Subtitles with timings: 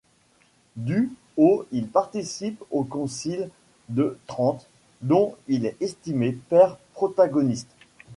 [0.77, 3.51] Du au il participe au Concile
[3.89, 4.65] de Trente,
[5.03, 7.69] dont il est estimé père protagoniste.